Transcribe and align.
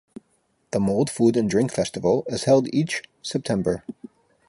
The 0.71 0.79
Mold 0.79 1.11
Food 1.11 1.37
and 1.37 1.47
Drink 1.47 1.71
Festival 1.71 2.25
is 2.27 2.45
held 2.45 2.73
each 2.73 3.03
September. 3.21 3.83